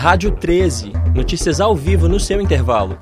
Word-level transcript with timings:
Rádio 0.00 0.30
13. 0.30 0.92
Notícias 1.12 1.60
ao 1.60 1.74
vivo 1.74 2.06
no 2.08 2.20
seu 2.20 2.40
intervalo. 2.40 2.96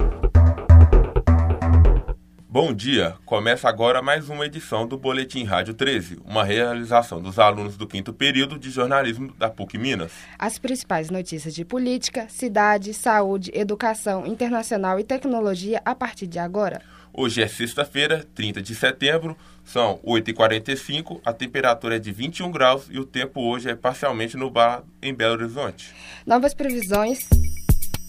Bom 2.49 2.73
dia! 2.73 3.17
Começa 3.27 3.69
agora 3.69 4.01
mais 4.01 4.31
uma 4.31 4.47
edição 4.47 4.89
do 4.89 4.97
Boletim 4.97 5.45
Rádio 5.45 5.75
13, 5.75 6.21
uma 6.25 6.43
realização 6.43 7.21
dos 7.21 7.39
alunos 7.39 7.77
do 7.77 7.87
quinto 7.87 8.15
período 8.15 8.59
de 8.59 8.71
jornalismo 8.71 9.31
da 9.37 9.51
PUC 9.51 9.77
Minas. 9.77 10.11
As 10.39 10.59
principais 10.59 11.11
notícias 11.11 11.55
de 11.55 11.67
política, 11.67 12.29
cidade, 12.31 12.95
saúde, 12.95 13.51
educação, 13.53 14.27
internacional 14.27 14.99
e 14.99 15.05
tecnologia 15.05 15.83
a 15.85 15.95
partir 15.95 16.27
de 16.27 16.39
agora. 16.39 16.81
Hoje 17.19 17.43
é 17.43 17.49
sexta-feira, 17.49 18.27
30 18.35 18.61
de 18.61 18.75
setembro, 18.75 19.35
são 19.65 19.99
8h45, 20.05 21.19
a 21.25 21.33
temperatura 21.33 21.97
é 21.97 21.99
de 21.99 22.13
21 22.13 22.51
graus 22.51 22.89
e 22.91 22.99
o 22.99 23.07
tempo 23.07 23.41
hoje 23.41 23.71
é 23.71 23.75
parcialmente 23.75 24.37
nublado 24.37 24.85
em 25.01 25.15
Belo 25.15 25.33
Horizonte. 25.33 25.95
Novas 26.27 26.53
previsões. 26.53 27.27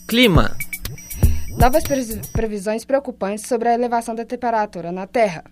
Clima. 0.09 0.57
Novas 1.57 1.85
previsões 2.33 2.83
preocupantes 2.83 3.47
sobre 3.47 3.69
a 3.69 3.73
elevação 3.73 4.13
da 4.13 4.25
temperatura 4.25 4.91
na 4.91 5.07
Terra. 5.07 5.45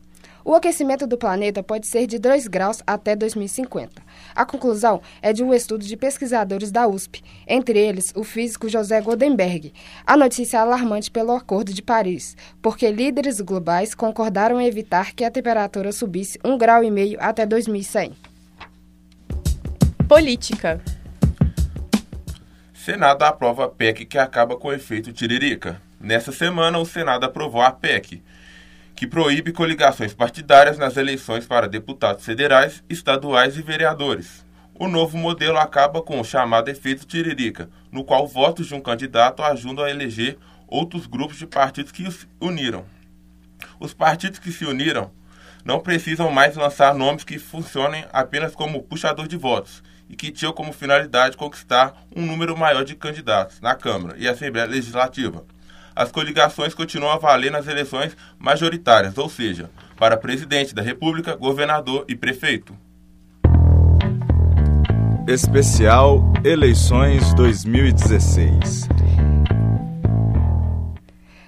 O 0.47 0.53
aquecimento 0.53 1.07
do 1.07 1.17
planeta 1.17 1.63
pode 1.63 1.87
ser 1.87 2.05
de 2.05 2.19
2 2.19 2.47
graus 2.47 2.83
até 2.85 3.15
2050. 3.15 3.99
A 4.35 4.45
conclusão 4.45 5.01
é 5.19 5.33
de 5.33 5.43
um 5.43 5.51
estudo 5.51 5.83
de 5.83 5.97
pesquisadores 5.97 6.71
da 6.71 6.87
USP, 6.87 7.23
entre 7.47 7.79
eles 7.79 8.13
o 8.15 8.23
físico 8.23 8.69
José 8.69 9.01
Goldenberg. 9.01 9.73
A 10.05 10.15
notícia 10.15 10.57
é 10.57 10.59
alarmante 10.59 11.09
pelo 11.09 11.31
Acordo 11.31 11.73
de 11.73 11.81
Paris, 11.81 12.37
porque 12.61 12.91
líderes 12.91 13.41
globais 13.41 13.95
concordaram 13.95 14.61
em 14.61 14.67
evitar 14.67 15.15
que 15.15 15.23
a 15.23 15.31
temperatura 15.31 15.91
subisse 15.91 16.37
1,5 16.37 16.57
grau 16.59 16.83
e 16.83 16.91
meio 16.91 17.17
até 17.19 17.43
2100. 17.43 18.13
Política. 20.07 20.79
Senado 22.71 23.23
aprova 23.23 23.65
a 23.65 23.67
PEC 23.67 24.05
que 24.05 24.19
acaba 24.19 24.55
com 24.57 24.67
o 24.67 24.73
efeito 24.73 25.11
tiririca. 25.11 25.81
Nessa 25.99 26.31
semana, 26.31 26.77
o 26.77 26.85
Senado 26.85 27.23
aprovou 27.23 27.63
a 27.63 27.71
PEC, 27.71 28.21
que 28.95 29.05
proíbe 29.05 29.51
coligações 29.51 30.13
partidárias 30.13 30.77
nas 30.77 30.95
eleições 30.95 31.45
para 31.45 31.67
deputados 31.67 32.23
federais, 32.23 32.81
estaduais 32.89 33.57
e 33.57 33.61
vereadores. 33.61 34.45
O 34.73 34.87
novo 34.87 35.17
modelo 35.17 35.57
acaba 35.57 36.01
com 36.01 36.19
o 36.19 36.23
chamado 36.23 36.69
efeito 36.69 37.05
tiririca, 37.05 37.69
no 37.91 38.05
qual 38.05 38.25
votos 38.25 38.67
de 38.67 38.73
um 38.73 38.79
candidato 38.79 39.43
ajudam 39.43 39.83
a 39.83 39.89
eleger 39.89 40.37
outros 40.67 41.05
grupos 41.07 41.37
de 41.37 41.45
partidos 41.45 41.91
que 41.91 42.07
os 42.07 42.25
uniram. 42.39 42.85
Os 43.79 43.93
partidos 43.93 44.39
que 44.39 44.51
se 44.51 44.65
uniram 44.65 45.11
não 45.65 45.79
precisam 45.79 46.31
mais 46.31 46.55
lançar 46.55 46.93
nomes 46.93 47.23
que 47.23 47.37
funcionem 47.37 48.05
apenas 48.13 48.55
como 48.55 48.83
puxador 48.83 49.27
de 49.27 49.35
votos 49.35 49.83
e 50.09 50.15
que 50.15 50.31
tinham 50.31 50.53
como 50.53 50.71
finalidade 50.71 51.35
conquistar 51.35 52.05
um 52.15 52.25
número 52.25 52.55
maior 52.55 52.85
de 52.85 52.95
candidatos 52.95 53.59
na 53.59 53.75
Câmara 53.75 54.15
e 54.17 54.27
Assembleia 54.27 54.67
Legislativa 54.67 55.45
as 55.95 56.11
coligações 56.11 56.73
continuam 56.73 57.13
a 57.13 57.17
valer 57.17 57.51
nas 57.51 57.67
eleições 57.67 58.17
majoritárias, 58.37 59.17
ou 59.17 59.29
seja, 59.29 59.69
para 59.95 60.17
presidente 60.17 60.75
da 60.75 60.81
República, 60.81 61.35
governador 61.35 62.03
e 62.07 62.15
prefeito. 62.15 62.75
Especial 65.27 66.21
Eleições 66.43 67.33
2016. 67.33 68.89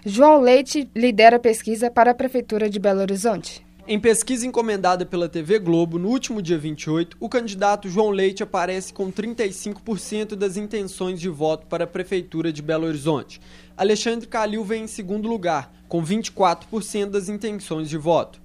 João 0.05 0.39
Leite 0.39 0.89
lidera 0.95 1.37
pesquisa 1.37 1.91
para 1.91 2.11
a 2.11 2.15
Prefeitura 2.15 2.69
de 2.69 2.79
Belo 2.79 3.01
Horizonte. 3.01 3.66
Em 3.89 3.97
pesquisa 3.97 4.45
encomendada 4.45 5.05
pela 5.05 5.29
TV 5.29 5.59
Globo 5.59 5.97
no 5.97 6.09
último 6.09 6.41
dia 6.41 6.57
28, 6.57 7.15
o 7.21 7.29
candidato 7.29 7.87
João 7.87 8.09
Leite 8.09 8.43
aparece 8.43 8.91
com 8.91 9.09
35% 9.09 10.35
das 10.35 10.57
intenções 10.57 11.21
de 11.21 11.29
voto 11.29 11.65
para 11.67 11.85
a 11.85 11.87
Prefeitura 11.87 12.51
de 12.51 12.61
Belo 12.61 12.85
Horizonte. 12.85 13.39
Alexandre 13.77 14.27
Calil 14.27 14.65
vem 14.65 14.83
em 14.83 14.87
segundo 14.87 15.29
lugar, 15.29 15.73
com 15.87 16.03
24% 16.03 17.05
das 17.11 17.29
intenções 17.29 17.89
de 17.89 17.97
voto. 17.97 18.41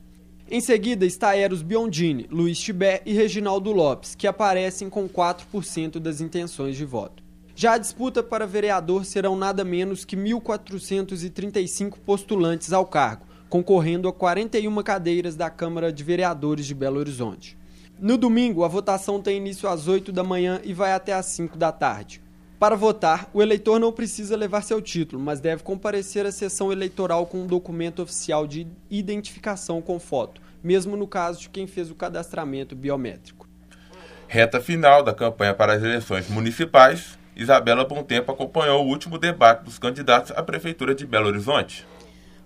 Em 0.49 0.61
seguida 0.61 1.05
está 1.05 1.37
Eros 1.37 1.63
Biondini, 1.63 2.29
Luiz 2.31 2.61
Tibé 2.61 3.03
e 3.05 3.13
Reginaldo 3.13 3.73
Lopes, 3.73 4.15
que 4.15 4.29
aparecem 4.29 4.89
com 4.89 5.09
4% 5.09 5.99
das 5.99 6.21
intenções 6.21 6.77
de 6.77 6.85
voto. 6.85 7.21
Já 7.57 7.73
a 7.73 7.79
disputa 7.79 8.23
para 8.23 8.47
vereador 8.47 9.05
serão 9.05 9.37
nada 9.37 9.65
menos 9.65 10.05
que 10.05 10.17
1.435 10.17 11.99
postulantes 12.07 12.73
ao 12.73 12.87
cargo, 12.87 13.32
concorrendo 13.53 14.09
a 14.09 14.13
41 14.15 14.83
cadeiras 14.83 15.37
da 15.37 15.51
Câmara 15.51 15.93
de 15.93 16.03
Vereadores 16.03 16.65
de 16.65 16.75
Belo 16.75 16.99
Horizonte. 16.99 17.55
No 18.01 18.17
domingo, 18.17 18.65
a 18.65 18.69
votação 18.69 19.21
tem 19.21 19.37
início 19.37 19.69
às 19.69 19.89
8 19.89 20.11
da 20.11 20.25
manhã 20.25 20.59
e 20.65 20.73
vai 20.73 20.95
até 20.95 21.13
às 21.13 21.27
5 21.27 21.59
da 21.59 21.71
tarde. 21.71 22.23
Para 22.59 22.77
votar, 22.77 23.29
o 23.31 23.43
eleitor 23.43 23.79
não 23.79 23.93
precisa 23.93 24.39
levar 24.39 24.63
seu 24.63 24.81
título, 24.81 25.23
mas 25.23 25.39
deve 25.39 25.63
comparecer 25.63 26.25
à 26.25 26.33
sessão 26.33 26.73
eleitoral 26.73 27.27
com 27.27 27.43
um 27.43 27.47
documento 27.47 28.01
oficial 28.01 28.47
de 28.47 28.67
identificação 28.91 29.83
com 29.83 30.01
foto, 30.01 30.41
mesmo 30.65 30.97
no 30.97 31.07
caso 31.07 31.43
de 31.43 31.51
quem 31.51 31.67
fez 31.67 31.91
o 31.91 31.95
cadastramento 31.95 32.75
biométrico. 32.75 33.47
Reta 34.29 34.63
final 34.63 35.03
da 35.03 35.13
campanha 35.13 35.53
para 35.53 35.75
as 35.75 35.83
eleições 35.83 36.27
municipais, 36.31 37.19
Isabela 37.37 37.87
Tempo 38.05 38.33
acompanhou 38.33 38.83
o 38.83 38.89
último 38.89 39.19
debate 39.19 39.65
dos 39.65 39.79
candidatos 39.79 40.33
à 40.33 40.43
Prefeitura 40.43 40.95
de 40.95 41.07
Belo 41.07 41.27
Horizonte. 41.27 41.87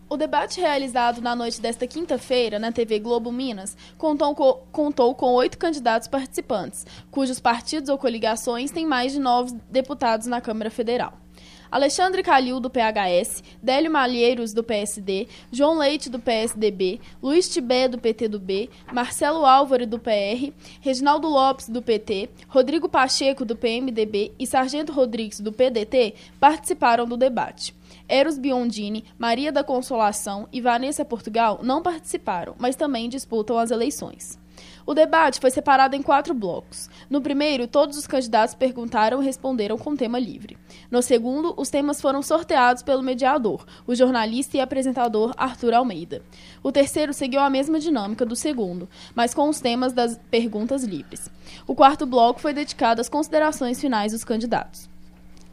O 0.09 0.17
debate 0.17 0.61
realizado 0.61 1.21
na 1.21 1.35
noite 1.35 1.61
desta 1.61 1.85
quinta-feira 1.85 2.61
na 2.61 2.71
TV 2.71 3.01
Globo 3.01 3.33
Minas 3.33 3.77
contou 3.99 4.37
com, 4.37 4.53
contou 4.71 5.15
com 5.17 5.35
oito 5.35 5.59
candidatos 5.59 6.07
participantes, 6.07 6.87
cujos 7.11 7.41
partidos 7.41 7.89
ou 7.89 7.99
coligações 7.99 8.71
têm 8.71 8.87
mais 8.87 9.13
de 9.13 9.19
nove 9.19 9.57
deputados 9.69 10.29
na 10.29 10.41
Câmara 10.41 10.71
Federal. 10.71 11.26
Alexandre 11.71 12.23
Calil, 12.23 12.61
do 12.61 12.71
PHS, 12.71 13.43
Délio 13.63 13.91
Malheiros, 13.91 14.53
do 14.53 14.63
PSD, 14.63 15.29
João 15.51 15.79
Leite, 15.79 16.09
do 16.09 16.19
PSDB, 16.19 17.01
Luiz 17.23 17.49
Tibé, 17.49 17.89
do 17.89 17.99
PT 17.99 18.29
do 18.29 18.39
B, 18.39 18.69
Marcelo 18.93 19.45
Álvaro, 19.45 19.87
do 19.87 19.99
PR, 19.99 20.53
Reginaldo 20.81 21.29
Lopes, 21.29 21.69
do 21.69 21.83
PT, 21.83 22.31
Rodrigo 22.49 22.89
Pacheco, 22.89 23.45
do 23.45 23.57
PMDB 23.57 24.33
e 24.39 24.47
Sargento 24.47 24.93
Rodrigues, 24.93 25.41
do 25.41 25.53
PDT, 25.53 26.15
participaram 26.39 27.07
do 27.07 27.17
debate. 27.17 27.75
Eros 28.09 28.39
Biondini, 28.39 29.05
Maria 29.19 29.51
da 29.51 29.65
Consolação 29.65 30.49
e 30.53 30.61
Vanessa 30.61 31.05
Portugal 31.05 31.61
não 31.63 31.83
participaram, 31.83 32.55
mas 32.59 32.77
também 32.77 33.09
disputam 33.09 33.59
as 33.59 33.71
eleições. 33.71 34.39
O 34.87 34.95
debate 34.95 35.41
foi 35.41 35.51
separado 35.51 35.97
em 35.97 36.03
quatro 36.03 36.33
blocos. 36.33 36.89
No 37.11 37.21
primeiro, 37.21 37.67
todos 37.67 37.99
os 37.99 38.07
candidatos 38.07 38.55
perguntaram 38.55 39.21
e 39.21 39.25
responderam 39.25 39.77
com 39.77 39.97
tema 39.97 40.17
livre. 40.17 40.57
No 40.89 41.03
segundo, 41.03 41.53
os 41.57 41.69
temas 41.69 42.01
foram 42.01 42.23
sorteados 42.23 42.85
pelo 42.85 43.03
mediador, 43.03 43.67
o 43.85 43.97
jornalista 43.97 44.57
e 44.57 44.61
apresentador 44.61 45.35
Arthur 45.37 45.75
Almeida. 45.75 46.23
O 46.63 46.71
terceiro 46.71 47.13
seguiu 47.13 47.41
a 47.41 47.51
mesma 47.51 47.81
dinâmica 47.81 48.25
do 48.25 48.37
segundo, 48.37 48.89
mas 49.13 49.35
com 49.35 49.49
os 49.49 49.61
temas 49.61 49.93
das 49.93 50.19
perguntas 50.31 50.85
livres. 50.85 51.29
O 51.67 51.75
quarto 51.75 52.07
bloco 52.07 52.41
foi 52.41 52.55
dedicado 52.55 53.01
às 53.01 53.09
considerações 53.09 53.81
finais 53.81 54.13
dos 54.13 54.23
candidatos. 54.23 54.89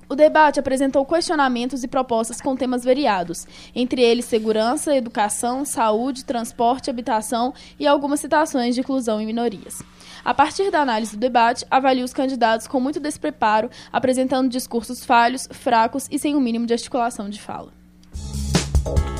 O 0.09 0.16
debate 0.16 0.59
apresentou 0.59 1.06
questionamentos 1.06 1.84
e 1.84 1.88
propostas 1.88 2.41
com 2.41 2.56
temas 2.56 2.84
variados, 2.84 3.47
entre 3.75 4.02
eles 4.02 4.25
segurança, 4.25 4.96
educação, 4.96 5.66
saúde, 5.66 6.25
transporte, 6.25 6.90
habitação 6.90 7.53
e 7.80 7.88
algumas 7.88 8.19
citações 8.19 8.75
de 8.75 8.81
inclusão 8.81 9.22
e 9.22 9.25
minorias. 9.25 9.81
A 10.24 10.34
partir 10.34 10.72
da 10.72 10.81
análise 10.81 11.16
do 11.16 11.19
debate, 11.19 11.66
avalia 11.69 12.06
os 12.06 12.14
candidatos 12.14 12.68
com 12.68 12.80
muito 12.80 13.00
despreparo, 13.00 13.69
apresentando 13.91 14.50
discursos 14.50 15.03
falhos, 15.03 15.47
fracos 15.52 16.08
e 16.09 16.18
sem 16.18 16.35
o 16.35 16.38
um 16.38 16.41
mínimo 16.41 16.66
de 16.66 16.74
articulação 16.74 17.30
de 17.30 17.41
fala. 17.41 17.72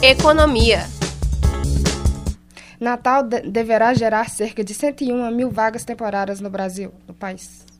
Economia. 0.02 0.84
Natal 2.80 3.24
de 3.24 3.42
deverá 3.42 3.94
gerar 3.94 4.30
cerca 4.30 4.64
de 4.64 4.74
101 4.74 5.32
mil 5.32 5.50
vagas 5.50 5.86
temporárias 5.86 6.42
no 6.42 6.50
Brasil, 6.50 6.94
no 7.08 7.14
país. 7.14 7.73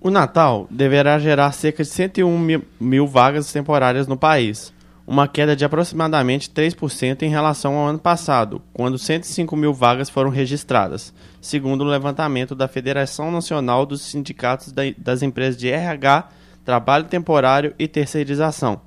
O 0.00 0.10
Natal 0.10 0.68
deverá 0.70 1.18
gerar 1.18 1.50
cerca 1.50 1.82
de 1.82 1.88
101 1.88 2.38
mil, 2.38 2.64
mil 2.80 3.04
vagas 3.04 3.52
temporárias 3.52 4.06
no 4.06 4.16
país, 4.16 4.72
uma 5.04 5.26
queda 5.26 5.56
de 5.56 5.64
aproximadamente 5.64 6.48
3% 6.50 7.22
em 7.22 7.28
relação 7.28 7.74
ao 7.74 7.88
ano 7.88 7.98
passado, 7.98 8.62
quando 8.72 8.96
105 8.96 9.56
mil 9.56 9.74
vagas 9.74 10.08
foram 10.08 10.30
registradas, 10.30 11.12
segundo 11.40 11.80
o 11.80 11.88
levantamento 11.88 12.54
da 12.54 12.68
Federação 12.68 13.32
Nacional 13.32 13.84
dos 13.84 14.02
Sindicatos 14.02 14.72
das 14.96 15.20
Empresas 15.20 15.58
de 15.58 15.68
RH, 15.68 16.28
Trabalho 16.64 17.06
Temporário 17.06 17.74
e 17.76 17.88
Terceirização. 17.88 18.80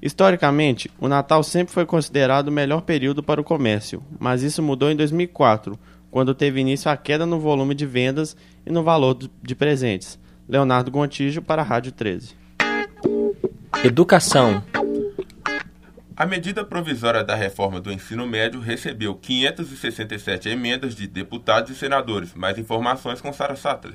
Historicamente, 0.00 0.90
o 0.98 1.08
Natal 1.08 1.42
sempre 1.42 1.74
foi 1.74 1.84
considerado 1.84 2.48
o 2.48 2.52
melhor 2.52 2.80
período 2.80 3.22
para 3.22 3.40
o 3.40 3.44
comércio, 3.44 4.02
mas 4.18 4.42
isso 4.42 4.62
mudou 4.62 4.90
em 4.90 4.96
2004, 4.96 5.78
quando 6.10 6.34
teve 6.34 6.58
início 6.58 6.90
a 6.90 6.96
queda 6.96 7.26
no 7.26 7.38
volume 7.38 7.74
de 7.74 7.84
vendas 7.84 8.34
e 8.64 8.72
no 8.72 8.82
valor 8.82 9.18
de 9.42 9.54
presentes 9.54 10.18
Leonardo 10.48 10.90
Gontijo 10.90 11.42
para 11.42 11.60
a 11.60 11.64
Rádio 11.64 11.92
13. 11.92 12.34
Educação. 13.84 14.62
A 16.16 16.24
medida 16.24 16.64
provisória 16.64 17.22
da 17.22 17.34
reforma 17.34 17.80
do 17.80 17.92
ensino 17.92 18.26
médio 18.26 18.58
recebeu 18.58 19.14
567 19.14 20.48
emendas 20.48 20.96
de 20.96 21.06
deputados 21.06 21.70
e 21.70 21.74
senadores. 21.74 22.34
Mais 22.34 22.58
informações 22.58 23.20
com 23.20 23.32
Sara 23.32 23.54
Sattler. 23.54 23.94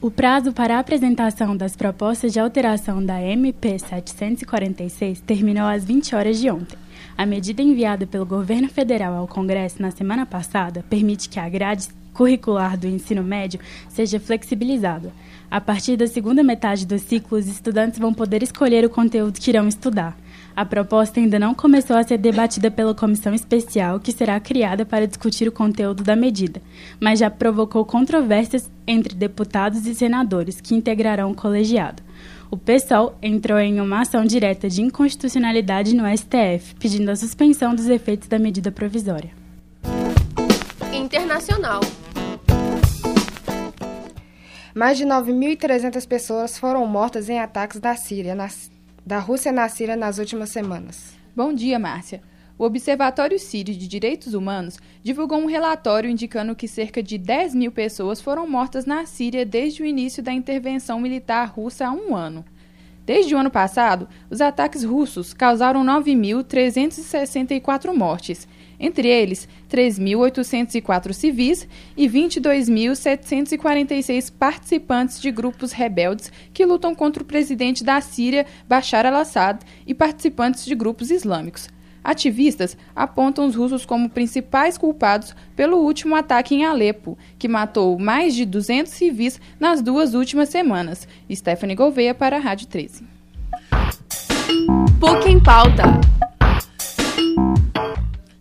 O 0.00 0.10
prazo 0.10 0.52
para 0.52 0.76
a 0.76 0.78
apresentação 0.78 1.56
das 1.56 1.76
propostas 1.76 2.32
de 2.32 2.40
alteração 2.40 3.04
da 3.04 3.20
MP 3.20 3.78
746 3.78 5.20
terminou 5.20 5.66
às 5.66 5.84
20 5.84 6.14
horas 6.14 6.40
de 6.40 6.50
ontem. 6.50 6.78
A 7.16 7.26
medida 7.26 7.60
enviada 7.60 8.06
pelo 8.06 8.24
governo 8.24 8.68
federal 8.68 9.14
ao 9.14 9.28
Congresso 9.28 9.82
na 9.82 9.90
semana 9.90 10.24
passada 10.24 10.84
permite 10.88 11.28
que 11.28 11.38
a 11.38 11.48
grade 11.48 11.88
curricular 12.12 12.76
do 12.76 12.86
ensino 12.86 13.22
médio 13.22 13.60
seja 13.88 14.18
flexibilizada. 14.18 15.12
A 15.50 15.60
partir 15.60 15.96
da 15.96 16.06
segunda 16.06 16.42
metade 16.42 16.86
do 16.86 16.98
ciclo, 16.98 17.38
os 17.38 17.46
estudantes 17.46 17.98
vão 17.98 18.12
poder 18.12 18.42
escolher 18.42 18.84
o 18.84 18.90
conteúdo 18.90 19.40
que 19.40 19.50
irão 19.50 19.66
estudar. 19.66 20.16
A 20.54 20.64
proposta 20.64 21.20
ainda 21.20 21.38
não 21.38 21.54
começou 21.54 21.96
a 21.96 22.02
ser 22.02 22.18
debatida 22.18 22.70
pela 22.70 22.94
comissão 22.94 23.32
especial 23.32 24.00
que 24.00 24.12
será 24.12 24.38
criada 24.40 24.84
para 24.84 25.06
discutir 25.06 25.48
o 25.48 25.52
conteúdo 25.52 26.02
da 26.02 26.16
medida, 26.16 26.60
mas 27.00 27.20
já 27.20 27.30
provocou 27.30 27.84
controvérsias 27.84 28.70
entre 28.86 29.14
deputados 29.14 29.86
e 29.86 29.94
senadores 29.94 30.60
que 30.60 30.74
integrarão 30.74 31.30
o 31.30 31.34
colegiado. 31.34 32.02
O 32.50 32.56
PSOL 32.56 33.16
entrou 33.22 33.58
em 33.58 33.80
uma 33.80 34.00
ação 34.00 34.24
direta 34.24 34.68
de 34.68 34.82
inconstitucionalidade 34.82 35.94
no 35.94 36.04
STF, 36.04 36.74
pedindo 36.78 37.10
a 37.10 37.16
suspensão 37.16 37.74
dos 37.74 37.86
efeitos 37.86 38.26
da 38.26 38.38
medida 38.38 38.72
provisória. 38.72 39.30
Internacional. 40.92 41.80
Mais 44.78 44.96
de 44.96 45.04
9.300 45.04 46.06
pessoas 46.06 46.56
foram 46.56 46.86
mortas 46.86 47.28
em 47.28 47.40
ataques 47.40 47.80
da 47.80 47.96
Síria, 47.96 48.32
na, 48.32 48.48
da 49.04 49.18
Rússia 49.18 49.50
na 49.50 49.68
Síria 49.68 49.96
nas 49.96 50.18
últimas 50.18 50.50
semanas. 50.50 51.16
Bom 51.34 51.52
dia, 51.52 51.80
Márcia. 51.80 52.22
O 52.56 52.62
Observatório 52.62 53.40
Sírio 53.40 53.74
de 53.74 53.88
Direitos 53.88 54.34
Humanos 54.34 54.78
divulgou 55.02 55.36
um 55.36 55.46
relatório 55.46 56.08
indicando 56.08 56.54
que 56.54 56.68
cerca 56.68 57.02
de 57.02 57.18
10 57.18 57.56
mil 57.56 57.72
pessoas 57.72 58.20
foram 58.20 58.48
mortas 58.48 58.86
na 58.86 59.04
Síria 59.04 59.44
desde 59.44 59.82
o 59.82 59.84
início 59.84 60.22
da 60.22 60.32
intervenção 60.32 61.00
militar 61.00 61.48
russa 61.48 61.88
há 61.88 61.90
um 61.90 62.14
ano. 62.14 62.44
Desde 63.08 63.34
o 63.34 63.38
ano 63.38 63.50
passado, 63.50 64.06
os 64.28 64.42
ataques 64.42 64.84
russos 64.84 65.32
causaram 65.32 65.82
9.364 65.82 67.94
mortes, 67.94 68.46
entre 68.78 69.08
eles 69.08 69.48
3.804 69.70 71.14
civis 71.14 71.66
e 71.96 72.06
22.746 72.06 74.30
participantes 74.30 75.22
de 75.22 75.30
grupos 75.30 75.72
rebeldes 75.72 76.30
que 76.52 76.66
lutam 76.66 76.94
contra 76.94 77.22
o 77.22 77.26
presidente 77.26 77.82
da 77.82 77.98
Síria, 78.02 78.44
Bashar 78.68 79.06
al-Assad, 79.06 79.64
e 79.86 79.94
participantes 79.94 80.66
de 80.66 80.74
grupos 80.74 81.10
islâmicos. 81.10 81.70
Ativistas 82.02 82.76
apontam 82.94 83.46
os 83.46 83.54
russos 83.54 83.84
como 83.84 84.08
principais 84.08 84.78
culpados 84.78 85.34
pelo 85.54 85.78
último 85.78 86.14
ataque 86.16 86.54
em 86.54 86.64
Alepo, 86.64 87.18
que 87.38 87.48
matou 87.48 87.98
mais 87.98 88.34
de 88.34 88.44
200 88.44 88.92
civis 88.92 89.40
nas 89.58 89.82
duas 89.82 90.14
últimas 90.14 90.48
semanas. 90.48 91.06
Stephanie 91.30 91.76
Gouveia 91.76 92.14
para 92.14 92.36
a 92.36 92.40
Rádio 92.40 92.66
13. 92.66 93.04
PUC 95.00 95.28
em 95.28 95.42
pauta. 95.42 95.84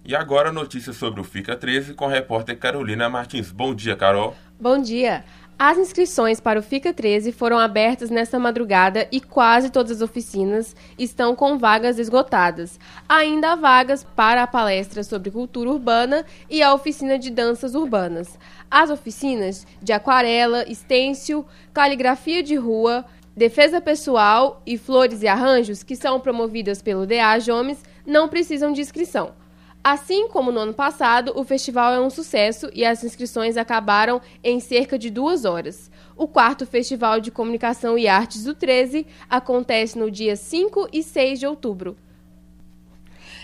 E 0.06 0.16
agora 0.16 0.54
notícias 0.54 0.96
sobre 0.96 1.20
o 1.20 1.24
FICA 1.24 1.56
13 1.56 1.94
com 1.94 2.06
a 2.06 2.10
repórter 2.10 2.58
Carolina 2.58 3.10
Martins. 3.10 3.52
Bom 3.52 3.76
dia, 3.76 3.94
Carol. 3.94 4.34
Bom 4.58 4.82
dia. 4.82 5.26
As 5.60 5.76
inscrições 5.76 6.40
para 6.40 6.60
o 6.60 6.62
FICA 6.62 6.94
13 6.94 7.32
foram 7.32 7.58
abertas 7.58 8.12
nesta 8.12 8.38
madrugada 8.38 9.08
e 9.12 9.20
quase 9.20 9.72
todas 9.72 9.92
as 9.94 10.02
oficinas 10.04 10.76
estão 11.00 11.36
com 11.36 11.58
vagas 11.58 11.98
esgotadas. 11.98 12.80
Ainda 13.10 13.54
há 13.54 13.56
vagas 13.56 14.04
para 14.16 14.44
a 14.44 14.48
palestra 14.48 15.04
sobre 15.04 15.32
cultura 15.32 15.72
urbana 15.72 16.24
e 16.48 16.62
a 16.62 16.72
oficina 16.72 17.18
de 17.18 17.32
danças 17.32 17.74
urbanas. 17.74 18.38
As 18.70 18.92
oficinas 18.92 19.66
de 19.82 19.92
aquarela, 19.92 20.64
estêncil, 20.70 21.44
caligrafia 21.74 22.44
de 22.44 22.56
rua, 22.56 23.04
defesa 23.36 23.82
pessoal 23.82 24.62
e 24.64 24.78
flores 24.78 25.24
e 25.24 25.28
arranjos, 25.28 25.82
que 25.82 25.96
são 25.96 26.20
promovidas 26.20 26.84
pelo 26.84 27.08
DA 27.08 27.40
Jomes, 27.40 27.84
não 28.06 28.30
precisam 28.30 28.72
de 28.72 28.82
inscrição. 28.82 29.34
Assim 29.90 30.28
como 30.28 30.52
no 30.52 30.60
ano 30.60 30.74
passado, 30.74 31.32
o 31.34 31.46
festival 31.46 31.94
é 31.94 32.02
um 32.02 32.10
sucesso 32.10 32.70
e 32.74 32.84
as 32.84 33.06
inscrições 33.06 33.56
acabaram 33.56 34.22
em 34.44 34.60
cerca 34.60 35.00
de 35.00 35.10
duas 35.10 35.46
horas. 35.46 35.90
O 36.14 36.28
quarto 36.28 36.66
Festival 36.66 37.22
de 37.22 37.32
Comunicação 37.32 37.98
e 37.98 38.06
Artes 38.06 38.44
do 38.44 38.54
13 38.54 39.08
acontece 39.30 39.98
no 39.98 40.12
dia 40.12 40.36
5 40.36 40.90
e 40.92 41.02
6 41.02 41.40
de 41.40 41.48
outubro. 41.48 41.96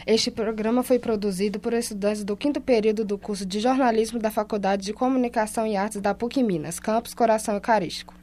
Este 0.06 0.30
programa 0.30 0.84
foi 0.84 1.00
produzido 1.00 1.62
por 1.62 1.72
estudantes 1.72 2.25
do 2.25 2.36
quinto 2.36 2.60
período 2.60 3.06
do 3.06 3.18
curso 3.18 3.46
de 3.46 3.62
jornalismo 3.62 4.19
da 4.19 4.30
Faculdade 4.30 4.84
de 4.84 4.92
Comunicação 4.92 5.66
e 5.66 5.78
Artes 5.78 6.01
da 6.01 6.13
PUC 6.13 6.44
Minas, 6.44 6.78
Campus 6.78 7.13
Coração 7.13 7.56
Eucarístico 7.56 8.13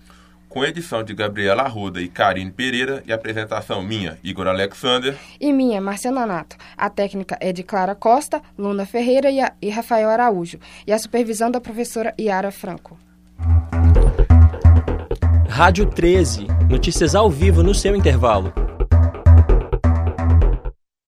com 0.50 0.64
edição 0.64 1.02
de 1.02 1.14
Gabriela 1.14 1.62
Arruda 1.62 2.02
e 2.02 2.08
Karine 2.08 2.50
Pereira 2.50 3.02
e 3.06 3.12
apresentação 3.12 3.80
minha, 3.80 4.18
Igor 4.22 4.48
Alexander. 4.48 5.16
E 5.40 5.52
minha, 5.52 5.80
Marcela 5.80 6.26
Nato. 6.26 6.56
A 6.76 6.90
técnica 6.90 7.38
é 7.40 7.52
de 7.52 7.62
Clara 7.62 7.94
Costa, 7.94 8.42
Luna 8.58 8.84
Ferreira 8.84 9.30
e, 9.30 9.40
a, 9.40 9.52
e 9.62 9.70
Rafael 9.70 10.10
Araújo. 10.10 10.58
E 10.86 10.92
a 10.92 10.98
supervisão 10.98 11.50
da 11.50 11.60
professora 11.60 12.12
Yara 12.20 12.50
Franco. 12.50 12.98
Rádio 15.48 15.86
13. 15.86 16.48
Notícias 16.68 17.14
ao 17.14 17.30
vivo 17.30 17.62
no 17.62 17.74
seu 17.74 17.94
intervalo. 17.94 18.52